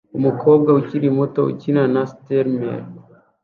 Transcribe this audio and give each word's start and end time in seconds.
Umukobwa 0.17 0.69
ukiri 0.79 1.07
muto 1.17 1.41
ukina 1.51 1.83
na 1.93 2.03
streamers 2.11 2.87